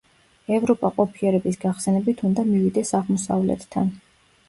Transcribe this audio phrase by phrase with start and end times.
[0.55, 3.97] ევროპა ყოფიერების გახსენებით უნდა მივიდეს აღმოსავლეთთან.